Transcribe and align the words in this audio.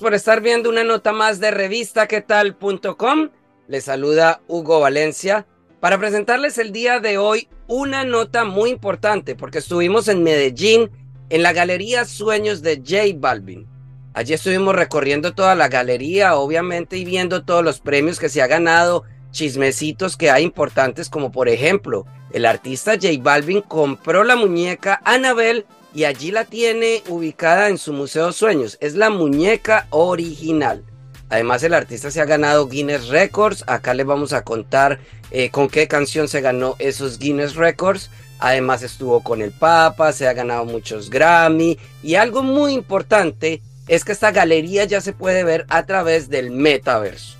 Por 0.00 0.14
estar 0.14 0.40
viendo 0.40 0.70
una 0.70 0.82
nota 0.82 1.12
más 1.12 1.40
de 1.40 1.50
revistaquetal.com. 1.50 3.28
Les 3.68 3.84
saluda 3.84 4.40
Hugo 4.48 4.80
Valencia 4.80 5.46
para 5.78 5.98
presentarles 5.98 6.56
el 6.56 6.72
día 6.72 7.00
de 7.00 7.18
hoy 7.18 7.48
una 7.68 8.04
nota 8.04 8.44
muy 8.44 8.70
importante 8.70 9.34
porque 9.34 9.58
estuvimos 9.58 10.08
en 10.08 10.22
Medellín 10.22 10.90
en 11.28 11.42
la 11.42 11.52
Galería 11.52 12.06
Sueños 12.06 12.62
de 12.62 12.76
J 12.76 13.14
Balvin. 13.18 13.68
Allí 14.14 14.32
estuvimos 14.32 14.74
recorriendo 14.74 15.34
toda 15.34 15.54
la 15.54 15.68
galería, 15.68 16.34
obviamente, 16.34 16.96
y 16.96 17.04
viendo 17.04 17.44
todos 17.44 17.62
los 17.62 17.80
premios 17.80 18.18
que 18.18 18.30
se 18.30 18.40
ha 18.40 18.46
ganado, 18.46 19.04
chismecitos 19.32 20.16
que 20.16 20.30
hay 20.30 20.44
importantes, 20.44 21.10
como 21.10 21.30
por 21.30 21.50
ejemplo, 21.50 22.06
el 22.32 22.46
artista 22.46 22.92
J 22.92 23.08
Balvin 23.20 23.60
compró 23.60 24.24
la 24.24 24.36
muñeca 24.36 25.02
Annabelle 25.04 25.66
y 25.94 26.04
allí 26.04 26.30
la 26.30 26.44
tiene 26.44 27.02
ubicada 27.08 27.68
en 27.68 27.78
su 27.78 27.92
Museo 27.92 28.32
Sueños. 28.32 28.78
Es 28.80 28.94
la 28.94 29.10
muñeca 29.10 29.86
original. 29.90 30.84
Además, 31.28 31.62
el 31.62 31.74
artista 31.74 32.10
se 32.10 32.20
ha 32.20 32.24
ganado 32.24 32.68
Guinness 32.68 33.08
Records. 33.08 33.64
Acá 33.66 33.94
les 33.94 34.06
vamos 34.06 34.32
a 34.32 34.42
contar 34.42 34.98
eh, 35.30 35.50
con 35.50 35.68
qué 35.68 35.86
canción 35.86 36.28
se 36.28 36.40
ganó 36.40 36.76
esos 36.78 37.18
Guinness 37.18 37.54
Records. 37.54 38.10
Además, 38.40 38.82
estuvo 38.82 39.22
con 39.22 39.42
el 39.42 39.52
Papa, 39.52 40.12
se 40.12 40.26
ha 40.26 40.32
ganado 40.32 40.64
muchos 40.64 41.10
Grammy. 41.10 41.78
Y 42.02 42.16
algo 42.16 42.42
muy 42.42 42.72
importante 42.72 43.62
es 43.86 44.04
que 44.04 44.12
esta 44.12 44.32
galería 44.32 44.84
ya 44.84 45.00
se 45.00 45.12
puede 45.12 45.44
ver 45.44 45.66
a 45.68 45.86
través 45.86 46.28
del 46.30 46.50
metaverso. 46.50 47.36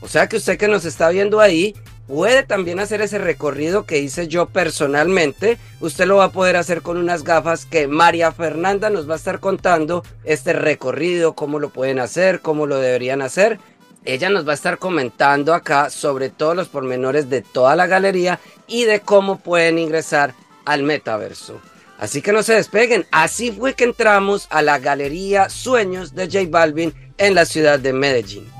O 0.00 0.08
sea 0.08 0.28
que 0.28 0.36
usted 0.36 0.58
que 0.58 0.68
nos 0.68 0.84
está 0.84 1.08
viendo 1.08 1.40
ahí 1.40 1.74
puede 2.08 2.42
también 2.42 2.80
hacer 2.80 3.02
ese 3.02 3.18
recorrido 3.18 3.84
que 3.84 3.98
hice 3.98 4.26
yo 4.26 4.46
personalmente. 4.46 5.58
Usted 5.78 6.06
lo 6.06 6.16
va 6.16 6.24
a 6.24 6.32
poder 6.32 6.56
hacer 6.56 6.82
con 6.82 6.96
unas 6.96 7.22
gafas 7.22 7.66
que 7.66 7.86
María 7.86 8.32
Fernanda 8.32 8.90
nos 8.90 9.08
va 9.08 9.14
a 9.14 9.18
estar 9.18 9.38
contando 9.38 10.02
este 10.24 10.54
recorrido, 10.54 11.34
cómo 11.34 11.60
lo 11.60 11.68
pueden 11.68 12.00
hacer, 12.00 12.40
cómo 12.40 12.66
lo 12.66 12.78
deberían 12.78 13.22
hacer. 13.22 13.60
Ella 14.04 14.30
nos 14.30 14.48
va 14.48 14.52
a 14.52 14.54
estar 14.54 14.78
comentando 14.78 15.52
acá 15.52 15.90
sobre 15.90 16.30
todos 16.30 16.56
los 16.56 16.68
pormenores 16.68 17.28
de 17.28 17.42
toda 17.42 17.76
la 17.76 17.86
galería 17.86 18.40
y 18.66 18.84
de 18.84 19.00
cómo 19.00 19.38
pueden 19.38 19.78
ingresar 19.78 20.34
al 20.64 20.82
metaverso. 20.82 21.60
Así 21.98 22.22
que 22.22 22.32
no 22.32 22.42
se 22.42 22.54
despeguen. 22.54 23.06
Así 23.10 23.52
fue 23.52 23.74
que 23.74 23.84
entramos 23.84 24.46
a 24.50 24.62
la 24.62 24.78
galería 24.78 25.50
Sueños 25.50 26.14
de 26.14 26.26
J 26.26 26.46
Balvin 26.48 26.94
en 27.18 27.34
la 27.34 27.44
ciudad 27.44 27.78
de 27.78 27.92
Medellín. 27.92 28.57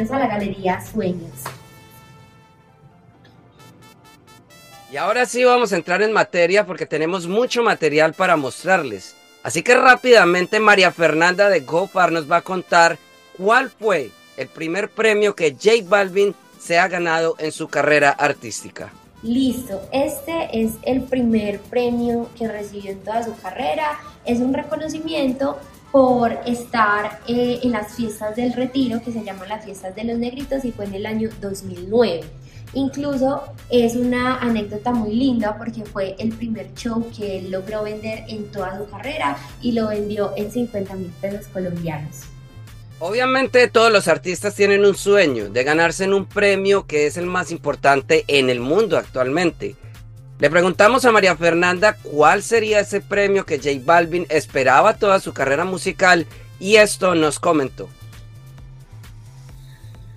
Bienvenidos 0.00 0.10
a 0.10 0.18
la 0.18 0.26
Galería 0.26 0.80
Sueños. 0.80 1.32
Y 4.90 4.96
ahora 4.96 5.26
sí 5.26 5.44
vamos 5.44 5.72
a 5.72 5.76
entrar 5.76 6.02
en 6.02 6.12
materia 6.12 6.66
porque 6.66 6.86
tenemos 6.86 7.26
mucho 7.26 7.62
material 7.62 8.14
para 8.14 8.36
mostrarles. 8.36 9.14
Así 9.42 9.62
que 9.62 9.74
rápidamente 9.74 10.58
María 10.58 10.90
Fernanda 10.90 11.48
de 11.48 11.60
GoFar 11.60 12.12
nos 12.12 12.30
va 12.30 12.38
a 12.38 12.42
contar 12.42 12.98
cuál 13.36 13.70
fue 13.70 14.10
el 14.36 14.48
primer 14.48 14.90
premio 14.90 15.34
que 15.34 15.52
J 15.52 15.84
Balvin 15.84 16.34
se 16.58 16.78
ha 16.78 16.88
ganado 16.88 17.36
en 17.38 17.52
su 17.52 17.68
carrera 17.68 18.10
artística. 18.10 18.90
Listo, 19.22 19.82
este 19.92 20.48
es 20.52 20.72
el 20.82 21.02
primer 21.02 21.60
premio 21.60 22.28
que 22.38 22.48
recibió 22.48 22.90
en 22.90 23.00
toda 23.00 23.22
su 23.22 23.36
carrera. 23.36 24.00
Es 24.24 24.40
un 24.40 24.54
reconocimiento 24.54 25.58
por 25.92 26.32
estar 26.46 27.20
eh, 27.26 27.60
en 27.62 27.72
las 27.72 27.94
fiestas 27.94 28.36
del 28.36 28.52
retiro 28.52 29.02
que 29.02 29.12
se 29.12 29.24
llaman 29.24 29.48
las 29.48 29.64
fiestas 29.64 29.94
de 29.94 30.04
los 30.04 30.18
negritos 30.18 30.64
y 30.64 30.72
fue 30.72 30.84
en 30.84 30.94
el 30.94 31.06
año 31.06 31.30
2009. 31.40 32.20
Incluso 32.72 33.42
es 33.68 33.96
una 33.96 34.38
anécdota 34.38 34.92
muy 34.92 35.14
linda 35.14 35.58
porque 35.58 35.84
fue 35.84 36.14
el 36.18 36.30
primer 36.30 36.72
show 36.74 37.04
que 37.16 37.38
él 37.38 37.50
logró 37.50 37.82
vender 37.82 38.24
en 38.28 38.50
toda 38.52 38.78
su 38.78 38.88
carrera 38.88 39.36
y 39.60 39.72
lo 39.72 39.88
vendió 39.88 40.32
en 40.36 40.52
50 40.52 40.94
mil 40.94 41.12
pesos 41.20 41.48
colombianos. 41.48 42.20
Obviamente 43.00 43.66
todos 43.68 43.90
los 43.90 44.08
artistas 44.08 44.54
tienen 44.54 44.84
un 44.84 44.94
sueño 44.94 45.48
de 45.48 45.64
ganarse 45.64 46.04
en 46.04 46.12
un 46.14 46.26
premio 46.26 46.86
que 46.86 47.06
es 47.06 47.16
el 47.16 47.26
más 47.26 47.50
importante 47.50 48.24
en 48.28 48.50
el 48.50 48.60
mundo 48.60 48.98
actualmente. 48.98 49.74
Le 50.40 50.48
preguntamos 50.48 51.04
a 51.04 51.12
María 51.12 51.36
Fernanda 51.36 51.98
cuál 52.02 52.42
sería 52.42 52.80
ese 52.80 53.02
premio 53.02 53.44
que 53.44 53.58
J 53.58 53.72
Balvin 53.84 54.24
esperaba 54.30 54.94
toda 54.94 55.20
su 55.20 55.34
carrera 55.34 55.66
musical 55.66 56.26
y 56.58 56.76
esto 56.76 57.14
nos 57.14 57.38
comentó. 57.38 57.90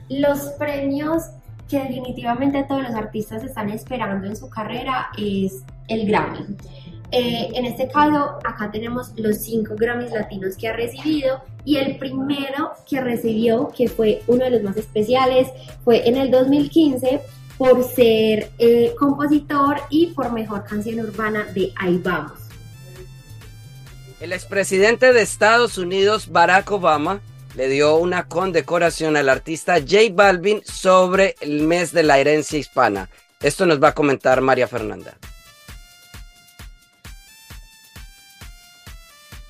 Los 0.07 0.39
premios 0.57 1.23
que 1.67 1.77
definitivamente 1.79 2.63
todos 2.63 2.83
los 2.83 2.95
artistas 2.95 3.43
están 3.43 3.69
esperando 3.69 4.25
en 4.27 4.37
su 4.37 4.49
carrera 4.49 5.09
es 5.17 5.63
el 5.89 6.07
Grammy. 6.07 6.55
Eh, 7.11 7.49
en 7.53 7.65
este 7.65 7.89
caso, 7.89 8.39
acá 8.45 8.71
tenemos 8.71 9.11
los 9.17 9.37
cinco 9.37 9.75
Grammys 9.77 10.11
latinos 10.11 10.55
que 10.55 10.69
ha 10.69 10.73
recibido 10.73 11.43
y 11.65 11.77
el 11.77 11.97
primero 11.97 12.71
que 12.89 13.01
recibió, 13.01 13.73
que 13.75 13.89
fue 13.89 14.23
uno 14.27 14.45
de 14.45 14.51
los 14.51 14.63
más 14.63 14.77
especiales, 14.77 15.49
fue 15.83 16.07
en 16.07 16.15
el 16.15 16.31
2015 16.31 17.19
por 17.57 17.83
ser 17.83 18.51
eh, 18.57 18.93
compositor 18.97 19.77
y 19.89 20.07
por 20.07 20.31
mejor 20.31 20.63
canción 20.63 20.99
urbana 20.99 21.45
de 21.53 21.71
Ahí 21.77 21.97
Vamos. 21.97 22.39
El 24.19 24.31
expresidente 24.31 25.11
de 25.13 25.21
Estados 25.21 25.77
Unidos, 25.77 26.31
Barack 26.31 26.71
Obama, 26.71 27.21
le 27.55 27.67
dio 27.67 27.97
una 27.97 28.27
condecoración 28.27 29.17
al 29.17 29.29
artista 29.29 29.75
J 29.79 29.97
Balvin 30.13 30.61
sobre 30.63 31.35
el 31.41 31.67
mes 31.67 31.91
de 31.91 32.03
la 32.03 32.17
herencia 32.17 32.57
hispana. 32.57 33.09
Esto 33.41 33.65
nos 33.65 33.83
va 33.83 33.89
a 33.89 33.93
comentar 33.93 34.41
María 34.41 34.67
Fernanda. 34.67 35.15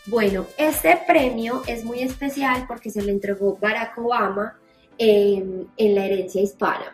Bueno, 0.05 0.47
este 0.57 0.99
premio 1.07 1.61
es 1.65 1.85
muy 1.85 2.01
especial 2.01 2.65
porque 2.67 2.89
se 2.89 3.01
lo 3.01 3.09
entregó 3.09 3.57
Barack 3.61 3.97
Obama 3.97 4.57
en 4.97 5.69
la 5.77 6.05
herencia 6.05 6.41
hispana. 6.41 6.93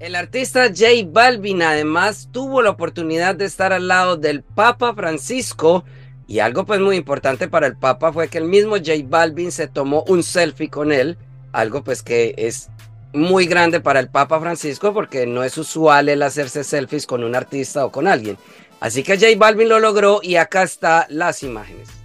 El 0.00 0.14
artista 0.14 0.68
J 0.68 0.86
Balvin 1.06 1.60
además 1.60 2.28
tuvo 2.30 2.62
la 2.62 2.70
oportunidad 2.70 3.34
de 3.34 3.46
estar 3.46 3.72
al 3.72 3.88
lado 3.88 4.16
del 4.16 4.44
Papa 4.44 4.94
Francisco 4.94 5.84
y 6.28 6.38
algo 6.38 6.64
pues 6.64 6.78
muy 6.78 6.94
importante 6.94 7.48
para 7.48 7.66
el 7.66 7.76
Papa 7.76 8.12
fue 8.12 8.28
que 8.28 8.38
el 8.38 8.44
mismo 8.44 8.76
J 8.76 8.92
Balvin 9.06 9.50
se 9.50 9.66
tomó 9.66 10.04
un 10.06 10.22
selfie 10.22 10.70
con 10.70 10.92
él, 10.92 11.18
algo 11.50 11.82
pues 11.82 12.04
que 12.04 12.34
es 12.38 12.68
muy 13.12 13.46
grande 13.46 13.80
para 13.80 13.98
el 13.98 14.08
Papa 14.08 14.38
Francisco 14.38 14.94
porque 14.94 15.26
no 15.26 15.42
es 15.42 15.58
usual 15.58 16.08
el 16.08 16.22
hacerse 16.22 16.62
selfies 16.62 17.04
con 17.04 17.24
un 17.24 17.34
artista 17.34 17.84
o 17.84 17.90
con 17.90 18.06
alguien. 18.06 18.38
Así 18.78 19.02
que 19.02 19.18
J 19.18 19.36
Balvin 19.36 19.68
lo 19.68 19.80
logró 19.80 20.20
y 20.22 20.36
acá 20.36 20.62
están 20.62 21.06
las 21.08 21.42
imágenes. 21.42 21.97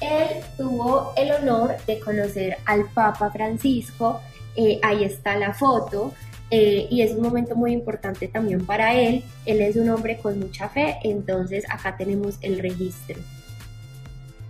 Él 0.00 0.42
tuvo 0.56 1.12
el 1.16 1.32
honor 1.32 1.76
de 1.86 1.98
conocer 2.00 2.56
al 2.64 2.84
Papa 2.90 3.30
Francisco, 3.30 4.20
eh, 4.56 4.78
ahí 4.82 5.04
está 5.04 5.36
la 5.36 5.54
foto, 5.54 6.12
eh, 6.50 6.86
y 6.90 7.02
es 7.02 7.12
un 7.12 7.22
momento 7.22 7.54
muy 7.54 7.72
importante 7.72 8.28
también 8.28 8.64
para 8.64 8.94
él. 8.94 9.22
Él 9.44 9.60
es 9.60 9.76
un 9.76 9.90
hombre 9.90 10.18
con 10.18 10.38
mucha 10.38 10.68
fe, 10.68 10.96
entonces 11.02 11.64
acá 11.68 11.96
tenemos 11.96 12.36
el 12.40 12.58
registro. 12.58 13.18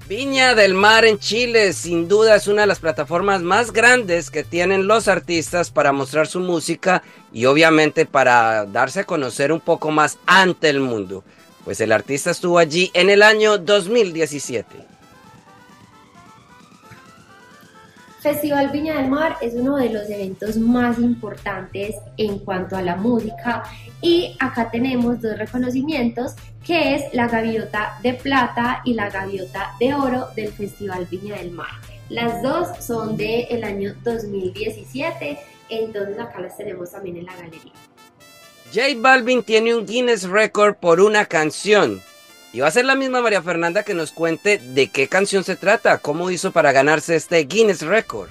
Viña 0.08 0.54
del 0.54 0.72
Mar 0.72 1.04
en 1.04 1.18
Chile 1.18 1.74
sin 1.74 2.08
duda 2.08 2.36
es 2.36 2.48
una 2.48 2.62
de 2.62 2.66
las 2.66 2.78
plataformas 2.78 3.42
más 3.42 3.72
grandes 3.72 4.30
que 4.30 4.42
tienen 4.42 4.86
los 4.86 5.06
artistas 5.06 5.70
para 5.70 5.92
mostrar 5.92 6.26
su 6.26 6.40
música 6.40 7.02
y 7.30 7.44
obviamente 7.44 8.06
para 8.06 8.64
darse 8.64 9.00
a 9.00 9.04
conocer 9.04 9.52
un 9.52 9.60
poco 9.60 9.90
más 9.90 10.18
ante 10.24 10.70
el 10.70 10.80
mundo. 10.80 11.24
Pues 11.62 11.82
el 11.82 11.92
artista 11.92 12.30
estuvo 12.30 12.58
allí 12.58 12.90
en 12.94 13.10
el 13.10 13.22
año 13.22 13.58
2017. 13.58 14.97
Festival 18.20 18.70
Viña 18.70 19.00
del 19.00 19.10
Mar 19.10 19.36
es 19.40 19.54
uno 19.54 19.76
de 19.76 19.90
los 19.90 20.10
eventos 20.10 20.56
más 20.56 20.98
importantes 20.98 21.94
en 22.16 22.40
cuanto 22.40 22.76
a 22.76 22.82
la 22.82 22.96
música 22.96 23.62
y 24.02 24.36
acá 24.40 24.70
tenemos 24.70 25.22
dos 25.22 25.38
reconocimientos 25.38 26.34
que 26.66 26.96
es 26.96 27.14
la 27.14 27.28
gaviota 27.28 27.96
de 28.02 28.14
plata 28.14 28.82
y 28.84 28.94
la 28.94 29.08
gaviota 29.08 29.74
de 29.78 29.94
oro 29.94 30.26
del 30.34 30.52
Festival 30.52 31.06
Viña 31.06 31.36
del 31.36 31.52
Mar. 31.52 31.70
Las 32.08 32.42
dos 32.42 32.84
son 32.84 33.16
del 33.16 33.46
el 33.50 33.62
año 33.62 33.94
2017, 34.02 35.38
entonces 35.68 36.18
acá 36.18 36.40
las 36.40 36.56
tenemos 36.56 36.90
también 36.90 37.18
en 37.18 37.26
la 37.26 37.36
galería. 37.36 37.72
J 38.74 38.82
Balvin 38.96 39.42
tiene 39.44 39.74
un 39.74 39.86
Guinness 39.86 40.28
Record 40.28 40.74
por 40.74 41.00
una 41.00 41.24
canción. 41.26 42.02
Y 42.52 42.60
va 42.60 42.68
a 42.68 42.70
ser 42.70 42.86
la 42.86 42.94
misma 42.94 43.20
María 43.20 43.42
Fernanda 43.42 43.82
que 43.82 43.94
nos 43.94 44.12
cuente 44.12 44.58
de 44.58 44.88
qué 44.88 45.08
canción 45.08 45.44
se 45.44 45.56
trata, 45.56 45.98
cómo 45.98 46.30
hizo 46.30 46.50
para 46.50 46.72
ganarse 46.72 47.14
este 47.14 47.44
Guinness 47.44 47.82
Record. 47.82 48.30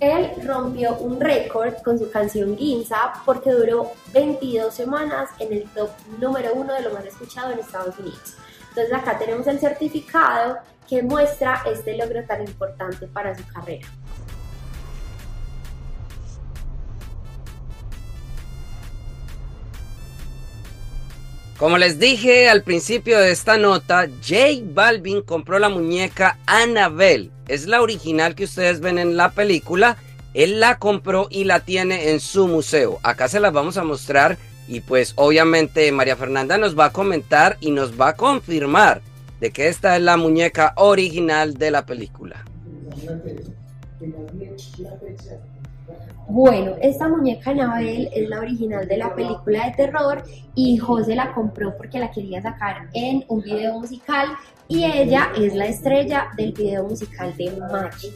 Él 0.00 0.30
rompió 0.44 0.96
un 0.98 1.20
récord 1.20 1.74
con 1.82 1.98
su 1.98 2.08
canción 2.10 2.56
Ginza 2.56 3.14
porque 3.24 3.50
duró 3.50 3.90
22 4.12 4.72
semanas 4.72 5.30
en 5.40 5.52
el 5.52 5.64
top 5.70 5.90
número 6.20 6.52
uno 6.54 6.72
de 6.74 6.82
lo 6.82 6.92
más 6.92 7.04
escuchado 7.04 7.50
en 7.50 7.58
Estados 7.58 7.98
Unidos. 7.98 8.36
Entonces 8.68 8.94
acá 8.94 9.18
tenemos 9.18 9.46
el 9.48 9.58
certificado 9.58 10.58
que 10.88 11.02
muestra 11.02 11.62
este 11.66 11.96
logro 11.96 12.24
tan 12.26 12.42
importante 12.42 13.08
para 13.08 13.36
su 13.36 13.44
carrera. 13.48 13.88
Como 21.58 21.76
les 21.76 21.98
dije 21.98 22.48
al 22.48 22.62
principio 22.62 23.18
de 23.18 23.32
esta 23.32 23.58
nota, 23.58 24.06
J 24.22 24.62
Balvin 24.62 25.22
compró 25.22 25.58
la 25.58 25.68
muñeca 25.68 26.38
Annabelle. 26.46 27.30
Es 27.48 27.66
la 27.66 27.82
original 27.82 28.36
que 28.36 28.44
ustedes 28.44 28.78
ven 28.78 28.96
en 28.96 29.16
la 29.16 29.32
película. 29.32 29.96
Él 30.34 30.60
la 30.60 30.78
compró 30.78 31.26
y 31.32 31.42
la 31.42 31.58
tiene 31.58 32.10
en 32.10 32.20
su 32.20 32.46
museo. 32.46 33.00
Acá 33.02 33.26
se 33.26 33.40
las 33.40 33.52
vamos 33.52 33.76
a 33.76 33.82
mostrar 33.82 34.38
y 34.68 34.82
pues 34.82 35.14
obviamente 35.16 35.90
María 35.90 36.14
Fernanda 36.14 36.58
nos 36.58 36.78
va 36.78 36.86
a 36.86 36.92
comentar 36.92 37.56
y 37.60 37.72
nos 37.72 38.00
va 38.00 38.10
a 38.10 38.16
confirmar 38.16 39.02
de 39.40 39.50
que 39.50 39.66
esta 39.66 39.96
es 39.96 40.02
la 40.02 40.16
muñeca 40.16 40.74
original 40.76 41.54
de 41.54 41.72
la 41.72 41.84
película. 41.84 42.44
Bueno, 46.28 46.76
esta 46.82 47.08
muñeca 47.08 47.52
Anabel 47.52 48.10
es 48.14 48.28
la 48.28 48.40
original 48.40 48.86
de 48.86 48.98
la 48.98 49.14
película 49.14 49.64
de 49.64 49.72
terror 49.72 50.22
y 50.54 50.76
José 50.76 51.14
la 51.14 51.32
compró 51.32 51.74
porque 51.76 51.98
la 51.98 52.10
quería 52.10 52.42
sacar 52.42 52.88
en 52.92 53.24
un 53.28 53.40
video 53.40 53.80
musical 53.80 54.28
y 54.68 54.84
ella 54.84 55.32
es 55.38 55.54
la 55.54 55.66
estrella 55.66 56.28
del 56.36 56.52
video 56.52 56.84
musical 56.84 57.34
de 57.36 57.50
Magic. 57.52 58.12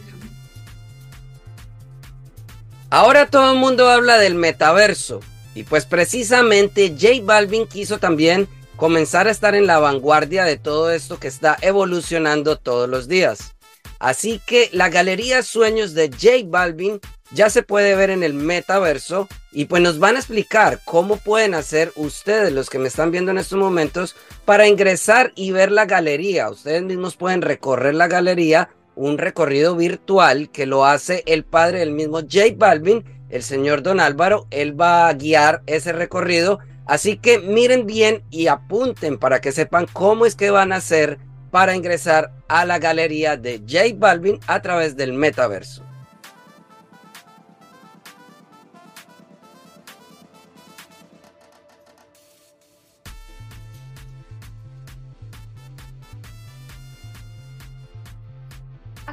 Ahora 2.90 3.26
todo 3.26 3.54
el 3.54 3.58
mundo 3.58 3.88
habla 3.88 4.18
del 4.18 4.34
metaverso 4.34 5.20
y 5.54 5.62
pues 5.62 5.86
precisamente 5.86 6.90
J 6.90 7.22
Balvin 7.22 7.66
quiso 7.66 7.98
también 7.98 8.46
comenzar 8.76 9.26
a 9.26 9.30
estar 9.30 9.54
en 9.54 9.66
la 9.66 9.78
vanguardia 9.78 10.44
de 10.44 10.58
todo 10.58 10.90
esto 10.90 11.18
que 11.18 11.28
está 11.28 11.56
evolucionando 11.62 12.58
todos 12.58 12.90
los 12.90 13.08
días. 13.08 13.54
Así 13.98 14.40
que 14.44 14.68
la 14.72 14.90
Galería 14.90 15.42
Sueños 15.42 15.94
de 15.94 16.10
J 16.10 16.44
Balvin 16.44 17.00
ya 17.34 17.50
se 17.50 17.62
puede 17.62 17.94
ver 17.94 18.10
en 18.10 18.22
el 18.22 18.34
metaverso 18.34 19.28
y 19.50 19.66
pues 19.66 19.82
nos 19.82 19.98
van 19.98 20.16
a 20.16 20.18
explicar 20.18 20.80
cómo 20.84 21.16
pueden 21.16 21.54
hacer 21.54 21.92
ustedes, 21.96 22.52
los 22.52 22.70
que 22.70 22.78
me 22.78 22.88
están 22.88 23.10
viendo 23.10 23.30
en 23.30 23.38
estos 23.38 23.58
momentos, 23.58 24.16
para 24.44 24.66
ingresar 24.66 25.32
y 25.34 25.50
ver 25.50 25.72
la 25.72 25.86
galería. 25.86 26.50
Ustedes 26.50 26.82
mismos 26.82 27.16
pueden 27.16 27.42
recorrer 27.42 27.94
la 27.94 28.08
galería, 28.08 28.70
un 28.94 29.18
recorrido 29.18 29.76
virtual 29.76 30.50
que 30.50 30.66
lo 30.66 30.84
hace 30.84 31.22
el 31.26 31.44
padre 31.44 31.80
del 31.80 31.92
mismo 31.92 32.20
J 32.20 32.54
Balvin, 32.56 33.04
el 33.30 33.42
señor 33.42 33.82
Don 33.82 34.00
Álvaro. 34.00 34.46
Él 34.50 34.78
va 34.78 35.08
a 35.08 35.14
guiar 35.14 35.62
ese 35.66 35.92
recorrido. 35.92 36.58
Así 36.86 37.16
que 37.16 37.38
miren 37.38 37.86
bien 37.86 38.24
y 38.30 38.48
apunten 38.48 39.18
para 39.18 39.40
que 39.40 39.52
sepan 39.52 39.86
cómo 39.92 40.26
es 40.26 40.34
que 40.34 40.50
van 40.50 40.72
a 40.72 40.76
hacer 40.76 41.18
para 41.50 41.76
ingresar 41.76 42.32
a 42.48 42.64
la 42.64 42.78
galería 42.78 43.36
de 43.36 43.58
J 43.58 43.94
Balvin 43.96 44.40
a 44.46 44.60
través 44.62 44.96
del 44.96 45.12
metaverso. 45.12 45.84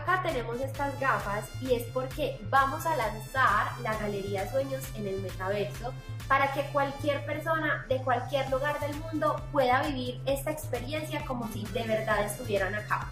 Acá 0.09 0.23
tenemos 0.23 0.59
estas 0.59 0.99
gafas 0.99 1.45
y 1.61 1.75
es 1.75 1.83
porque 1.93 2.39
vamos 2.49 2.83
a 2.87 2.95
lanzar 2.95 3.67
la 3.83 3.95
Galería 3.99 4.49
Sueños 4.49 4.83
en 4.95 5.05
el 5.05 5.21
metaverso 5.21 5.93
para 6.27 6.51
que 6.51 6.63
cualquier 6.71 7.23
persona 7.27 7.85
de 7.87 7.97
cualquier 7.97 8.49
lugar 8.49 8.79
del 8.79 8.95
mundo 8.95 9.39
pueda 9.51 9.83
vivir 9.83 10.19
esta 10.25 10.49
experiencia 10.49 11.23
como 11.27 11.47
si 11.49 11.63
de 11.65 11.83
verdad 11.83 12.25
estuvieran 12.25 12.73
acá. 12.73 13.07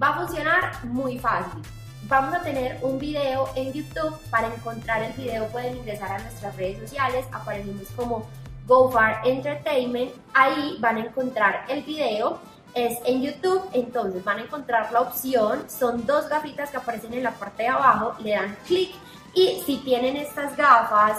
Va 0.00 0.08
a 0.08 0.26
funcionar 0.26 0.84
muy 0.84 1.18
fácil. 1.18 1.62
Vamos 2.08 2.34
a 2.34 2.42
tener 2.42 2.78
un 2.82 2.98
video 2.98 3.48
en 3.56 3.72
YouTube. 3.72 4.14
Para 4.28 4.48
encontrar 4.48 5.02
el 5.02 5.14
video 5.14 5.46
pueden 5.46 5.78
ingresar 5.78 6.12
a 6.12 6.18
nuestras 6.18 6.54
redes 6.56 6.78
sociales. 6.78 7.24
Aparecemos 7.32 7.88
como 7.96 8.28
GoFar 8.66 9.26
Entertainment. 9.26 10.12
Ahí 10.34 10.76
van 10.78 10.98
a 10.98 11.06
encontrar 11.06 11.64
el 11.70 11.82
video 11.84 12.38
es 12.74 12.98
en 13.04 13.22
YouTube, 13.22 13.62
entonces 13.72 14.24
van 14.24 14.38
a 14.38 14.42
encontrar 14.42 14.92
la 14.92 15.00
opción, 15.00 15.64
son 15.70 16.04
dos 16.06 16.28
gafitas 16.28 16.70
que 16.70 16.76
aparecen 16.76 17.14
en 17.14 17.22
la 17.22 17.30
parte 17.30 17.64
de 17.64 17.68
abajo, 17.68 18.14
le 18.20 18.32
dan 18.32 18.56
clic 18.66 18.94
y 19.34 19.62
si 19.64 19.78
tienen 19.78 20.16
estas 20.16 20.56
gafas 20.56 21.18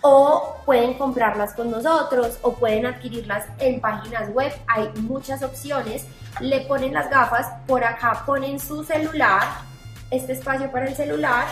o 0.00 0.56
pueden 0.64 0.94
comprarlas 0.94 1.54
con 1.54 1.70
nosotros 1.70 2.38
o 2.42 2.54
pueden 2.54 2.86
adquirirlas 2.86 3.46
en 3.58 3.80
páginas 3.80 4.30
web, 4.30 4.52
hay 4.66 4.88
muchas 5.00 5.42
opciones, 5.42 6.06
le 6.40 6.60
ponen 6.62 6.92
las 6.92 7.08
gafas, 7.08 7.46
por 7.66 7.84
acá 7.84 8.22
ponen 8.26 8.58
su 8.60 8.84
celular, 8.84 9.42
este 10.10 10.32
espacio 10.32 10.70
para 10.70 10.86
el 10.86 10.94
celular 10.94 11.46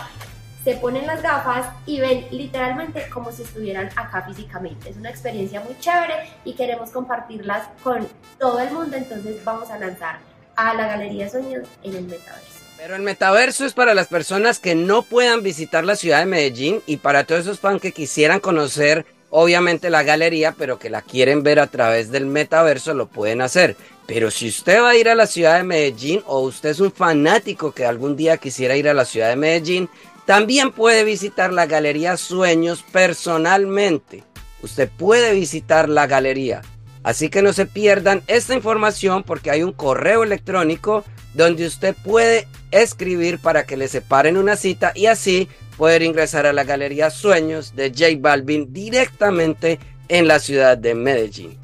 se 0.65 0.73
ponen 0.77 1.05
las 1.05 1.21
gafas 1.21 1.67
y 1.85 1.99
ven 1.99 2.25
literalmente 2.31 3.07
como 3.13 3.31
si 3.31 3.43
estuvieran 3.43 3.87
acá 3.95 4.23
físicamente. 4.23 4.89
Es 4.89 4.97
una 4.97 5.11
experiencia 5.11 5.61
muy 5.61 5.77
chévere 5.79 6.27
y 6.43 6.53
queremos 6.53 6.89
compartirlas 6.89 7.67
con 7.83 8.07
todo 8.39 8.59
el 8.59 8.71
mundo, 8.71 8.97
entonces 8.97 9.45
vamos 9.45 9.69
a 9.69 9.77
lanzar 9.77 10.17
a 10.55 10.73
la 10.73 10.87
Galería 10.87 11.29
Sueños 11.29 11.67
en 11.83 11.95
el 11.95 12.05
metaverso. 12.05 12.49
Pero 12.79 12.95
el 12.95 13.03
metaverso 13.03 13.63
es 13.63 13.73
para 13.73 13.93
las 13.93 14.07
personas 14.07 14.59
que 14.59 14.73
no 14.73 15.03
puedan 15.03 15.43
visitar 15.43 15.85
la 15.85 15.95
ciudad 15.95 16.19
de 16.19 16.25
Medellín 16.25 16.81
y 16.87 16.97
para 16.97 17.25
todos 17.25 17.41
esos 17.41 17.59
fans 17.59 17.79
que 17.79 17.91
quisieran 17.91 18.39
conocer 18.39 19.05
obviamente 19.29 19.89
la 19.91 20.01
galería, 20.01 20.55
pero 20.57 20.79
que 20.79 20.89
la 20.89 21.01
quieren 21.03 21.43
ver 21.43 21.59
a 21.59 21.67
través 21.67 22.09
del 22.09 22.25
metaverso, 22.25 22.93
lo 22.95 23.07
pueden 23.07 23.41
hacer. 23.41 23.75
Pero 24.07 24.31
si 24.31 24.47
usted 24.47 24.81
va 24.81 24.89
a 24.89 24.95
ir 24.95 25.09
a 25.09 25.15
la 25.15 25.27
ciudad 25.27 25.57
de 25.57 25.63
Medellín 25.63 26.23
o 26.25 26.39
usted 26.39 26.69
es 26.69 26.79
un 26.79 26.91
fanático 26.91 27.71
que 27.71 27.85
algún 27.85 28.15
día 28.15 28.37
quisiera 28.37 28.75
ir 28.75 28.87
a 28.87 28.93
la 28.93 29.05
ciudad 29.05 29.29
de 29.29 29.35
Medellín, 29.35 29.89
también 30.25 30.71
puede 30.71 31.03
visitar 31.03 31.53
la 31.53 31.65
Galería 31.65 32.17
Sueños 32.17 32.83
personalmente. 32.91 34.23
Usted 34.61 34.89
puede 34.89 35.33
visitar 35.33 35.87
la 35.87 36.07
galería. 36.07 36.61
Así 37.03 37.29
que 37.29 37.43
no 37.43 37.53
se 37.53 37.67
pierdan 37.67 38.23
esta 38.25 38.55
información 38.55 39.23
porque 39.23 39.51
hay 39.51 39.61
un 39.61 39.73
correo 39.73 40.23
electrónico 40.23 41.03
donde 41.35 41.67
usted 41.67 41.95
puede 42.03 42.47
escribir 42.71 43.37
para 43.37 43.65
que 43.65 43.77
le 43.77 43.87
separen 43.87 44.37
una 44.37 44.55
cita 44.55 44.91
y 44.95 45.05
así 45.05 45.47
poder 45.77 46.01
ingresar 46.01 46.47
a 46.47 46.53
la 46.53 46.63
Galería 46.63 47.11
Sueños 47.11 47.75
de 47.75 47.89
J 47.89 48.17
Balvin 48.19 48.73
directamente 48.73 49.77
en 50.07 50.27
la 50.27 50.39
ciudad 50.39 50.77
de 50.77 50.95
Medellín. 50.95 51.59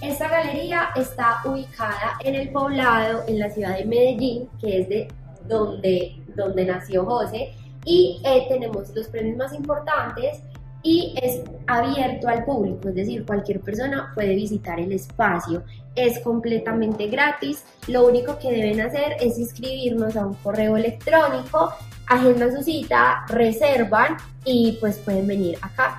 Esta 0.00 0.28
galería 0.28 0.90
está 0.94 1.40
ubicada 1.44 2.18
en 2.20 2.36
el 2.36 2.50
poblado, 2.50 3.24
en 3.26 3.40
la 3.40 3.50
ciudad 3.50 3.76
de 3.76 3.84
Medellín, 3.84 4.48
que 4.60 4.80
es 4.80 4.88
de 4.88 5.08
donde, 5.48 6.16
donde 6.36 6.64
nació 6.64 7.04
José, 7.04 7.52
y 7.84 8.20
eh, 8.24 8.46
tenemos 8.48 8.94
los 8.94 9.08
premios 9.08 9.36
más 9.36 9.52
importantes 9.52 10.40
y 10.84 11.14
es 11.20 11.42
abierto 11.66 12.28
al 12.28 12.44
público, 12.44 12.88
es 12.88 12.94
decir, 12.94 13.26
cualquier 13.26 13.60
persona 13.60 14.12
puede 14.14 14.36
visitar 14.36 14.78
el 14.78 14.92
espacio, 14.92 15.64
es 15.96 16.20
completamente 16.20 17.08
gratis, 17.08 17.64
lo 17.88 18.06
único 18.06 18.38
que 18.38 18.52
deben 18.52 18.80
hacer 18.80 19.16
es 19.20 19.36
inscribirnos 19.38 20.16
a 20.16 20.26
un 20.26 20.34
correo 20.34 20.76
electrónico, 20.76 21.72
agendan 22.06 22.54
su 22.54 22.62
cita, 22.62 23.26
reservan 23.28 24.16
y 24.44 24.78
pues 24.80 24.98
pueden 24.98 25.26
venir 25.26 25.58
acá 25.60 25.98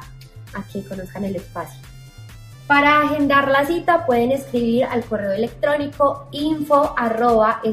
a 0.53 0.63
que 0.71 0.83
conozcan 0.83 1.25
el 1.25 1.35
espacio. 1.35 1.81
Para 2.69 3.01
agendar 3.01 3.47
la 3.47 3.65
cita 3.65 4.05
pueden 4.05 4.31
escribir 4.31 4.83
al 4.83 5.03
correo 5.03 5.31
electrónico 5.31 6.27
info 6.29 6.93
arroba 6.95 7.63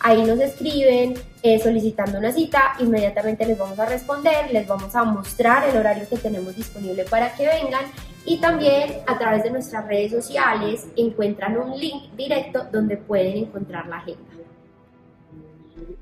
Ahí 0.00 0.22
nos 0.24 0.38
escriben 0.38 1.14
eh, 1.42 1.58
solicitando 1.58 2.18
una 2.18 2.32
cita, 2.32 2.74
inmediatamente 2.80 3.46
les 3.46 3.56
vamos 3.56 3.78
a 3.78 3.86
responder, 3.86 4.52
les 4.52 4.66
vamos 4.66 4.94
a 4.94 5.04
mostrar 5.04 5.66
el 5.70 5.78
horario 5.78 6.06
que 6.06 6.18
tenemos 6.18 6.54
disponible 6.54 7.06
para 7.06 7.34
que 7.34 7.46
vengan 7.46 7.86
y 8.26 8.36
también 8.36 8.98
a 9.06 9.18
través 9.18 9.42
de 9.42 9.52
nuestras 9.52 9.86
redes 9.86 10.12
sociales 10.12 10.86
encuentran 10.94 11.56
un 11.56 11.70
link 11.70 12.12
directo 12.14 12.66
donde 12.70 12.98
pueden 12.98 13.38
encontrar 13.38 13.86
la 13.86 13.96
agenda. 13.96 14.20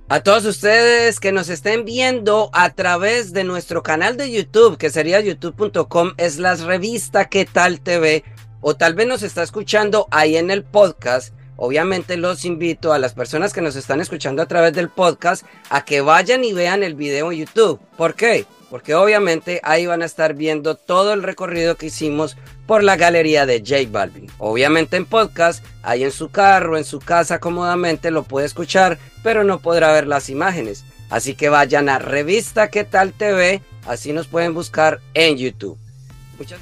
A 0.08 0.20
todos 0.20 0.44
ustedes 0.44 1.20
que 1.20 1.32
nos 1.32 1.48
estén 1.48 1.84
viendo 1.84 2.50
a 2.52 2.70
través 2.70 3.32
de 3.32 3.44
nuestro 3.44 3.82
canal 3.82 4.16
de 4.16 4.30
YouTube, 4.30 4.76
que 4.76 4.90
sería 4.90 5.20
youtube.com, 5.20 6.14
es 6.16 6.38
la 6.38 6.56
revista 6.56 7.28
¿Qué 7.28 7.44
tal 7.44 7.80
TV? 7.80 8.24
O 8.60 8.74
tal 8.76 8.94
vez 8.94 9.06
nos 9.06 9.22
está 9.22 9.42
escuchando 9.42 10.08
ahí 10.10 10.36
en 10.36 10.50
el 10.50 10.64
podcast. 10.64 11.32
Obviamente 11.56 12.16
los 12.16 12.44
invito 12.44 12.92
a 12.92 12.98
las 12.98 13.14
personas 13.14 13.52
que 13.52 13.60
nos 13.60 13.76
están 13.76 14.00
escuchando 14.00 14.42
a 14.42 14.46
través 14.46 14.72
del 14.72 14.88
podcast 14.88 15.44
a 15.68 15.84
que 15.84 16.00
vayan 16.00 16.44
y 16.44 16.52
vean 16.52 16.82
el 16.82 16.94
video 16.94 17.30
en 17.30 17.38
YouTube. 17.38 17.78
¿Por 17.96 18.14
qué? 18.14 18.46
porque 18.70 18.94
obviamente 18.94 19.60
ahí 19.64 19.86
van 19.86 20.00
a 20.00 20.06
estar 20.06 20.34
viendo 20.34 20.76
todo 20.76 21.12
el 21.12 21.24
recorrido 21.24 21.76
que 21.76 21.86
hicimos 21.86 22.36
por 22.66 22.84
la 22.84 22.96
galería 22.96 23.44
de 23.44 23.58
J 23.58 23.90
Balvin. 23.90 24.30
Obviamente 24.38 24.96
en 24.96 25.06
podcast, 25.06 25.64
ahí 25.82 26.04
en 26.04 26.12
su 26.12 26.30
carro, 26.30 26.78
en 26.78 26.84
su 26.84 27.00
casa 27.00 27.40
cómodamente 27.40 28.12
lo 28.12 28.22
puede 28.22 28.46
escuchar, 28.46 28.98
pero 29.22 29.44
no 29.44 29.60
podrá 29.60 29.92
ver 29.92 30.06
las 30.06 30.28
imágenes. 30.28 30.84
Así 31.10 31.34
que 31.34 31.48
vayan 31.48 31.88
a 31.88 31.98
Revista 31.98 32.68
¿Qué 32.68 32.84
tal 32.84 33.12
TV? 33.12 33.62
Así 33.86 34.12
nos 34.12 34.28
pueden 34.28 34.54
buscar 34.54 35.00
en 35.14 35.36
YouTube. 35.36 35.78
Muchas 36.38 36.60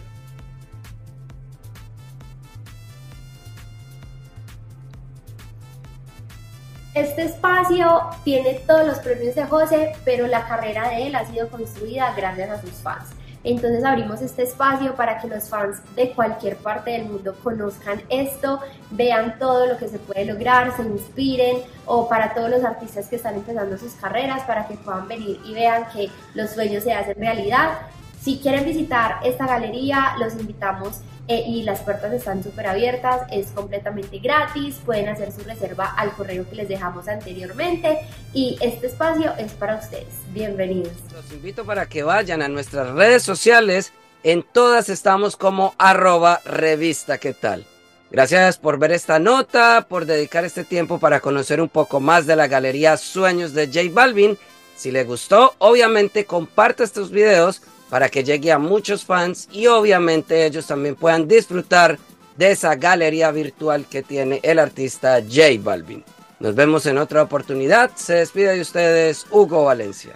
Este 6.98 7.22
espacio 7.22 8.10
tiene 8.24 8.54
todos 8.66 8.84
los 8.84 8.98
premios 8.98 9.36
de 9.36 9.44
José, 9.44 9.92
pero 10.04 10.26
la 10.26 10.48
carrera 10.48 10.88
de 10.88 11.06
él 11.06 11.14
ha 11.14 11.24
sido 11.24 11.48
construida 11.48 12.12
gracias 12.16 12.50
a 12.50 12.60
sus 12.60 12.72
fans. 12.72 13.10
Entonces 13.48 13.82
abrimos 13.82 14.20
este 14.20 14.42
espacio 14.42 14.94
para 14.94 15.18
que 15.18 15.26
los 15.26 15.48
fans 15.48 15.78
de 15.96 16.10
cualquier 16.10 16.58
parte 16.58 16.90
del 16.90 17.06
mundo 17.06 17.34
conozcan 17.42 18.02
esto, 18.10 18.60
vean 18.90 19.38
todo 19.38 19.66
lo 19.66 19.78
que 19.78 19.88
se 19.88 19.98
puede 19.98 20.26
lograr, 20.26 20.76
se 20.76 20.82
inspiren 20.82 21.56
o 21.86 22.06
para 22.10 22.34
todos 22.34 22.50
los 22.50 22.62
artistas 22.62 23.08
que 23.08 23.16
están 23.16 23.36
empezando 23.36 23.78
sus 23.78 23.94
carreras 23.94 24.42
para 24.42 24.68
que 24.68 24.74
puedan 24.74 25.08
venir 25.08 25.40
y 25.46 25.54
vean 25.54 25.86
que 25.94 26.10
los 26.34 26.50
sueños 26.50 26.84
se 26.84 26.92
hacen 26.92 27.14
realidad. 27.16 27.78
Si 28.20 28.38
quieren 28.38 28.66
visitar 28.66 29.16
esta 29.24 29.46
galería, 29.46 30.14
los 30.18 30.34
invitamos 30.34 31.00
eh, 31.28 31.44
y 31.46 31.62
las 31.62 31.80
puertas 31.80 32.10
están 32.12 32.42
súper 32.42 32.66
abiertas, 32.66 33.22
es 33.30 33.48
completamente 33.48 34.18
gratis, 34.18 34.76
pueden 34.84 35.10
hacer 35.10 35.30
su 35.30 35.42
reserva 35.42 35.94
al 35.96 36.12
correo 36.12 36.48
que 36.48 36.56
les 36.56 36.68
dejamos 36.68 37.06
anteriormente 37.06 38.00
y 38.32 38.56
este 38.62 38.86
espacio 38.86 39.34
es 39.38 39.52
para 39.52 39.76
ustedes. 39.76 40.08
Bienvenidos. 40.32 40.94
Los 41.12 41.30
invito 41.30 41.66
para 41.66 41.86
que 41.86 42.02
vayan 42.02 42.40
a 42.40 42.48
nuestras 42.48 42.94
redes 42.94 43.22
sociales, 43.22 43.92
en 44.22 44.42
todas 44.42 44.88
estamos 44.88 45.36
como 45.36 45.74
arroba 45.76 46.40
revista, 46.46 47.18
¿qué 47.18 47.34
tal? 47.34 47.66
Gracias 48.10 48.56
por 48.56 48.78
ver 48.78 48.92
esta 48.92 49.18
nota, 49.18 49.86
por 49.86 50.06
dedicar 50.06 50.46
este 50.46 50.64
tiempo 50.64 50.98
para 50.98 51.20
conocer 51.20 51.60
un 51.60 51.68
poco 51.68 52.00
más 52.00 52.26
de 52.26 52.36
la 52.36 52.46
galería 52.46 52.96
Sueños 52.96 53.52
de 53.52 53.66
J 53.66 53.80
Balvin. 53.92 54.38
Si 54.76 54.90
les 54.90 55.06
gustó, 55.06 55.54
obviamente 55.58 56.24
comparte 56.24 56.84
estos 56.84 57.10
videos 57.10 57.60
para 57.88 58.08
que 58.08 58.24
llegue 58.24 58.52
a 58.52 58.58
muchos 58.58 59.04
fans 59.04 59.48
y 59.52 59.66
obviamente 59.66 60.46
ellos 60.46 60.66
también 60.66 60.94
puedan 60.94 61.26
disfrutar 61.26 61.98
de 62.36 62.52
esa 62.52 62.76
galería 62.76 63.30
virtual 63.30 63.86
que 63.86 64.02
tiene 64.02 64.40
el 64.42 64.58
artista 64.58 65.20
J 65.20 65.60
Balvin. 65.60 66.04
Nos 66.40 66.54
vemos 66.54 66.86
en 66.86 66.98
otra 66.98 67.22
oportunidad. 67.22 67.90
Se 67.96 68.14
despide 68.14 68.54
de 68.54 68.60
ustedes 68.60 69.26
Hugo 69.30 69.64
Valencia. 69.64 70.12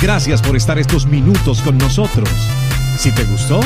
Gracias 0.00 0.40
por 0.40 0.56
estar 0.56 0.78
estos 0.78 1.06
minutos 1.06 1.60
con 1.62 1.76
nosotros. 1.76 2.28
Si 2.98 3.12
te 3.12 3.24
gustó, 3.24 3.60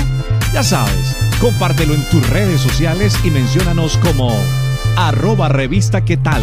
ya 0.52 0.62
sabes, 0.62 1.16
compártelo 1.40 1.94
en 1.94 2.08
tus 2.08 2.28
redes 2.30 2.60
sociales 2.60 3.14
y 3.24 3.30
menciónanos 3.30 3.96
como 3.98 4.36
arroba 4.96 5.48
revista 5.48 6.04
tal. 6.16 6.42